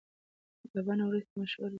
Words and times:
دا 0.73 0.79
بڼه 0.85 1.03
وروسته 1.05 1.33
مشهوره 1.41 1.51
شوه. 1.67 1.67